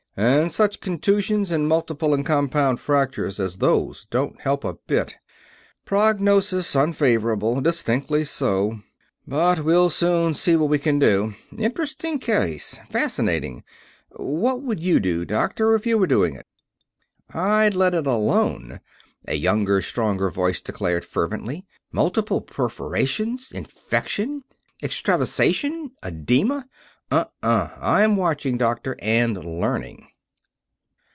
"And 0.17 0.51
such 0.51 0.81
contusions 0.81 1.51
and 1.51 1.69
multiple 1.69 2.13
and 2.13 2.25
compound 2.25 2.81
fractures 2.81 3.39
as 3.39 3.57
those 3.59 4.07
don't 4.11 4.41
help 4.41 4.65
a 4.65 4.73
bit. 4.73 5.15
Prognosis 5.85 6.75
unfavorable 6.75 7.61
distinctly 7.61 8.25
so 8.25 8.81
but 9.25 9.63
we'll 9.63 9.89
soon 9.89 10.33
see 10.33 10.57
what 10.57 10.67
we 10.69 10.79
can 10.79 10.99
do. 10.99 11.35
Interesting 11.57 12.19
case... 12.19 12.77
fascinating. 12.89 13.63
What 14.09 14.61
would 14.61 14.83
you 14.83 14.99
do, 14.99 15.23
Doctor, 15.23 15.75
if 15.75 15.85
you 15.85 15.97
were 15.97 16.07
doing 16.07 16.35
it?" 16.35 16.45
"I'd 17.33 17.73
let 17.73 17.93
it 17.95 18.05
alone!" 18.05 18.81
A 19.29 19.35
younger, 19.35 19.81
stronger 19.81 20.29
voice 20.29 20.59
declared, 20.61 21.05
fervently. 21.05 21.65
"Multiple 21.93 22.41
perforations, 22.41 23.49
infection, 23.53 24.43
extravasation, 24.83 25.91
oedema 26.03 26.67
uh 27.09 27.25
uh! 27.43 27.67
I 27.77 28.03
am 28.03 28.15
watching, 28.15 28.57
Doctor, 28.57 28.95
and 29.01 29.35
learning!" 29.43 30.07